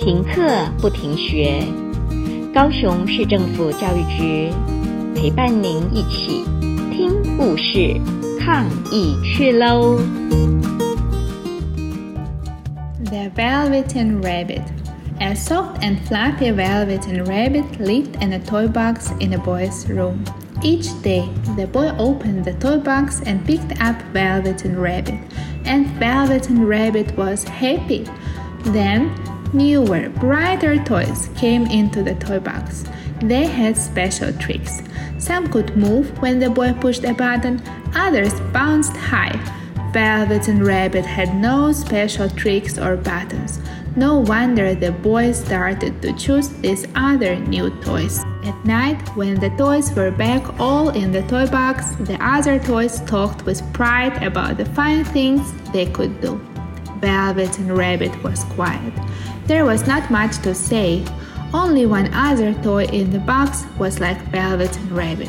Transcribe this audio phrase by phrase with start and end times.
[0.00, 1.62] 停课不停学，
[2.54, 4.50] 高雄市政府教育局
[5.14, 6.42] 陪伴您一起
[6.90, 8.00] 听故事、
[8.40, 9.98] 抗疫去喽。
[13.04, 14.62] The Velveteen Rabbit.
[15.18, 20.24] A soft and fluffy velveteen rabbit lived in a toy box in a boy's room.
[20.62, 21.28] Each day,
[21.58, 25.18] the boy opened the toy box and picked up Velveteen Rabbit,
[25.66, 28.06] and Velveteen Rabbit was happy.
[28.64, 29.10] Then
[29.52, 32.84] newer, brighter toys came into the toy box.
[33.22, 34.82] They had special tricks.
[35.18, 37.62] Some could move when the boy pushed a button,
[37.94, 39.38] others bounced high.
[39.92, 43.58] Velveteen Rabbit had no special tricks or buttons.
[43.96, 48.24] No wonder the boy started to choose these other new toys.
[48.44, 53.00] At night, when the toys were back all in the toy box, the other toys
[53.00, 56.40] talked with pride about the fine things they could do.
[57.00, 58.94] Velveteen Rabbit was quiet.
[59.50, 61.04] There was not much to say.
[61.52, 65.28] Only one other toy in the box was like Velveteen Rabbit.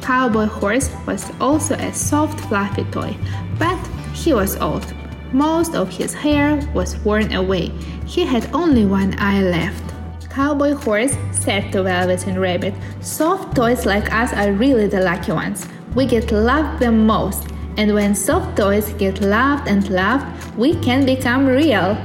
[0.00, 3.16] Cowboy Horse was also a soft, fluffy toy,
[3.58, 3.76] but
[4.14, 4.86] he was old.
[5.32, 7.72] Most of his hair was worn away.
[8.06, 9.82] He had only one eye left.
[10.30, 15.66] Cowboy Horse said to Velveteen Rabbit, Soft toys like us are really the lucky ones.
[15.96, 17.48] We get loved the most.
[17.78, 21.98] And when soft toys get loved and loved, we can become real.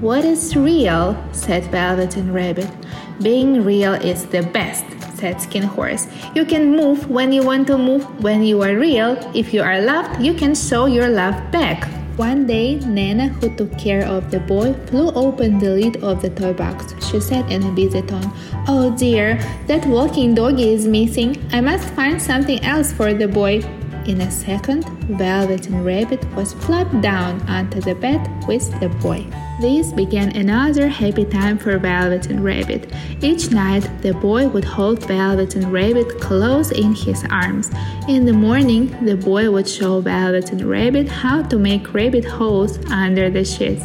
[0.00, 1.16] What is real?
[1.32, 2.68] said Velveteen Rabbit.
[3.22, 4.84] Being real is the best,
[5.16, 6.06] said Skin Horse.
[6.34, 8.04] You can move when you want to move.
[8.22, 11.88] When you are real, if you are loved, you can show your love back.
[12.18, 16.28] One day, Nana, who took care of the boy, flew open the lid of the
[16.28, 16.92] toy box.
[17.08, 18.30] She said in a busy tone,
[18.68, 21.40] Oh dear, that walking doggy is missing.
[21.52, 23.64] I must find something else for the boy.
[24.04, 24.84] In a second,
[25.16, 29.24] Velveteen Rabbit was plopped down onto the bed with the boy.
[29.58, 32.92] This began another happy time for Velveteen Rabbit.
[33.22, 37.70] Each night, the boy would hold Velveteen Rabbit close in his arms.
[38.06, 43.30] In the morning, the boy would show Velveteen Rabbit how to make rabbit holes under
[43.30, 43.84] the sheets.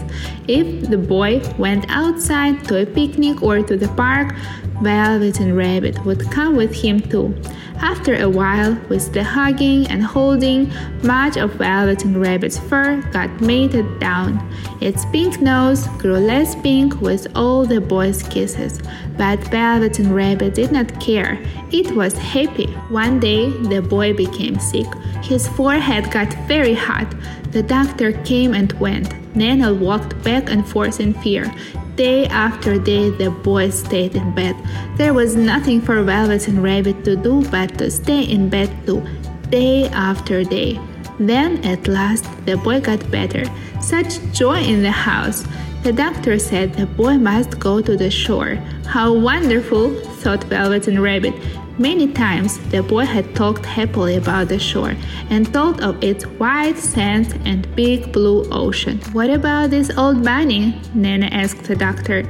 [0.49, 4.35] If the boy went outside to a picnic or to the park,
[4.81, 7.35] Velveteen Rabbit would come with him too.
[7.79, 10.71] After a while, with the hugging and holding,
[11.03, 14.39] much of Velveteen Rabbit's fur got matted down.
[14.81, 18.79] Its pink nose grew less pink with all the boy's kisses,
[19.17, 21.39] but Velveteen Rabbit did not care.
[21.71, 22.67] It was happy.
[22.89, 24.87] One day, the boy became sick.
[25.23, 27.07] His forehead got very hot.
[27.51, 29.13] The doctor came and went.
[29.35, 31.49] Nana walked back and forth in fear.
[31.95, 34.55] Day after day, the boy stayed in bed.
[34.97, 39.01] There was nothing for Velveteen Rabbit to do but to stay in bed too,
[39.49, 40.77] day after day.
[41.19, 43.45] Then, at last, the boy got better.
[43.79, 45.45] Such joy in the house.
[45.83, 48.53] The doctor said the boy must go to the shore.
[48.85, 51.33] How wonderful, thought Velveteen Rabbit.
[51.79, 54.95] Many times the boy had talked happily about the shore
[55.31, 58.99] and told of its white sands and big blue ocean.
[59.11, 60.79] What about this old bunny?
[60.93, 62.27] Nana asked the doctor.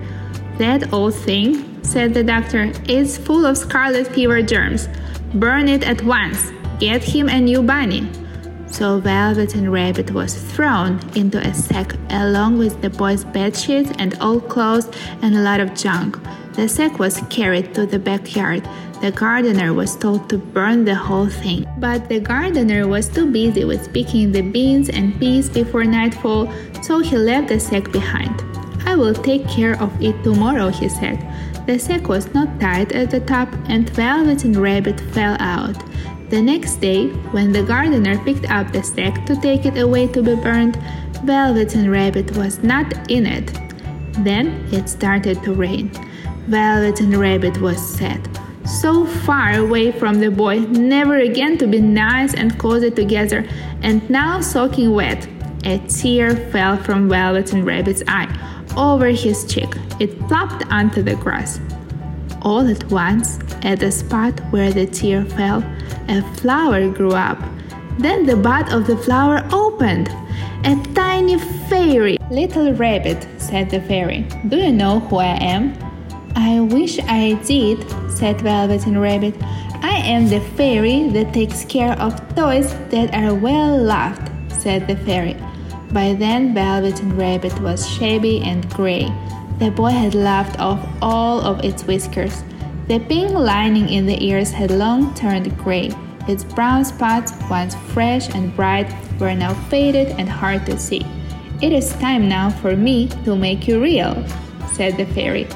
[0.58, 4.88] That old thing, said the doctor, is full of scarlet fever germs.
[5.34, 6.54] Burn it at once.
[6.80, 8.08] Get him a new bunny.
[8.72, 14.18] So Velveteen Rabbit was thrown into a sack along with the boy's bed sheets and
[14.22, 14.90] old clothes
[15.22, 16.18] and a lot of junk.
[16.54, 18.68] The sack was carried to the backyard.
[19.02, 23.66] The gardener was told to burn the whole thing, but the gardener was too busy
[23.66, 28.42] with picking the beans and peas before nightfall, so he left the sack behind.
[28.86, 31.20] I will take care of it tomorrow, he said.
[31.68, 35.78] The sack was not tied at the top, and Velveteen Rabbit fell out.
[36.32, 40.24] The next day, when the gardener picked up the sack to take it away to
[40.24, 40.78] be burned,
[41.26, 43.52] Velveteen Rabbit was not in it.
[44.24, 45.92] Then it started to rain.
[46.48, 48.22] Velveteen Rabbit was sad.
[48.66, 53.46] So far away from the boy, never again to be nice and cozy together,
[53.82, 55.28] and now soaking wet.
[55.66, 58.30] A tear fell from Velveteen Rabbit's eye
[58.78, 59.76] over his cheek.
[60.00, 61.60] It plopped onto the grass.
[62.42, 65.64] All at once, at the spot where the tear fell,
[66.08, 67.38] a flower grew up.
[68.00, 70.10] Then the bud of the flower opened.
[70.64, 71.38] A tiny
[71.70, 72.18] fairy.
[72.30, 75.74] Little rabbit, said the fairy, do you know who I am?
[76.36, 79.36] I wish I did, said Velveteen Rabbit.
[79.84, 84.96] I am the fairy that takes care of toys that are well loved, said the
[84.96, 85.36] fairy.
[85.92, 89.12] By then, Velveteen Rabbit was shabby and gray.
[89.62, 92.44] The boy had laughed off all of its whiskers.
[92.88, 95.92] The pink lining in the ears had long turned gray.
[96.28, 101.06] Its brown spots, once fresh and bright, were now faded and hard to see.
[101.62, 104.26] It is time now for me to make you real,
[104.74, 105.48] said the fairy.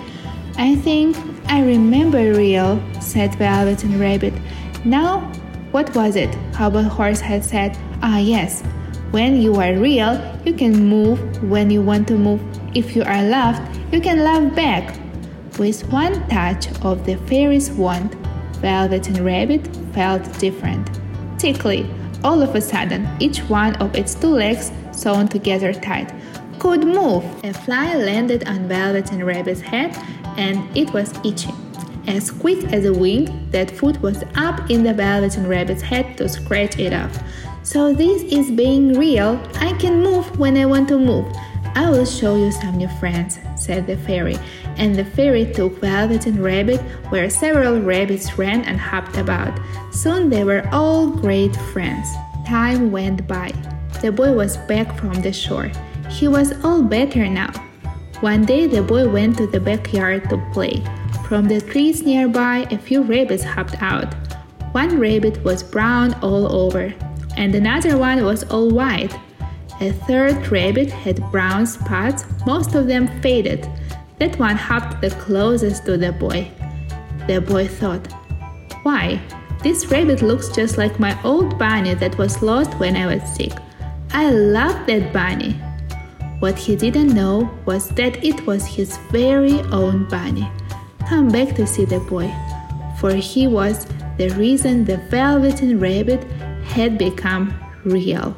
[0.55, 1.17] I think
[1.47, 4.35] I remember real, said Velveteen Rabbit.
[4.85, 5.21] Now,
[5.71, 6.29] what was it?
[6.53, 7.75] Cowboy Horse had said.
[8.03, 8.61] Ah, yes.
[9.09, 12.54] When you are real, you can move when you want to move.
[12.75, 13.61] If you are loved,
[13.93, 14.99] you can love back.
[15.57, 18.15] With one touch of the fairy's wand,
[18.59, 20.89] Velveteen Rabbit felt different.
[21.39, 21.89] Tickly,
[22.21, 26.13] all of a sudden, each one of its two legs, sewn together tight,
[26.59, 27.23] could move.
[27.45, 29.95] A fly landed on Velveteen Rabbit's head,
[30.35, 31.55] and it was itching.
[32.07, 36.27] As quick as a wing, that foot was up in the Velveteen Rabbit's head to
[36.27, 37.17] scratch it off.
[37.63, 39.41] So this is being real.
[39.55, 41.25] I can move when I want to move.
[41.75, 44.37] I will show you some new friends, said the fairy.
[44.77, 46.79] And the fairy took Velveteen Rabbit
[47.09, 49.59] where several rabbits ran and hopped about.
[49.91, 52.07] Soon they were all great friends.
[52.47, 53.51] Time went by.
[54.01, 55.71] The boy was back from the shore.
[56.09, 57.51] He was all better now.
[58.21, 60.81] One day the boy went to the backyard to play.
[61.27, 64.13] From the trees nearby, a few rabbits hopped out.
[64.71, 66.93] One rabbit was brown all over,
[67.35, 69.13] and another one was all white.
[69.81, 73.67] A third rabbit had brown spots, most of them faded.
[74.19, 76.49] That one hopped the closest to the boy.
[77.27, 78.07] The boy thought,
[78.83, 79.21] Why,
[79.63, 83.51] this rabbit looks just like my old bunny that was lost when I was sick.
[84.11, 85.53] I love that bunny.
[86.39, 90.49] What he didn't know was that it was his very own bunny.
[91.09, 92.33] Come back to see the boy,
[92.99, 93.85] for he was
[94.17, 96.23] the reason the velveteen rabbit
[96.63, 98.37] had become real.